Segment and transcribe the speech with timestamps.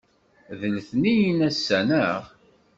[0.59, 2.21] D letniyen ass-a, naɣ?